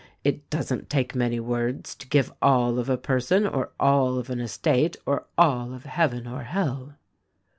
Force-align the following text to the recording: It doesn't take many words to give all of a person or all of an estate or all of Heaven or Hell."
It 0.23 0.49
doesn't 0.49 0.89
take 0.89 1.13
many 1.13 1.39
words 1.39 1.93
to 1.93 2.07
give 2.07 2.33
all 2.41 2.79
of 2.79 2.89
a 2.89 2.97
person 2.97 3.45
or 3.45 3.69
all 3.79 4.17
of 4.17 4.31
an 4.31 4.39
estate 4.39 4.97
or 5.05 5.27
all 5.37 5.75
of 5.75 5.83
Heaven 5.83 6.25
or 6.25 6.41
Hell." 6.41 6.95